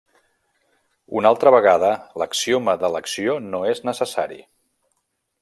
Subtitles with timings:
[1.19, 1.91] Una altra vegada,
[2.21, 4.43] l'axioma d'elecció no és necessari.